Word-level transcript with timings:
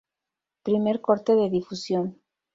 Primer 0.63 0.99
corte 0.99 1.35
de 1.35 1.51
difusión. 1.51 2.19